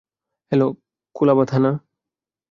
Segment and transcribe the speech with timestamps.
[0.51, 0.67] Hello,
[1.15, 1.71] Colaba থানা।